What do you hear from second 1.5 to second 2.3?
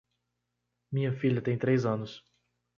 três anos.